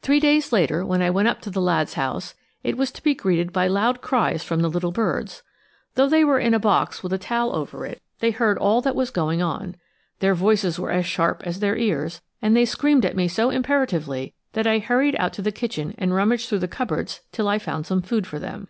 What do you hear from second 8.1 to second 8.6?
they heard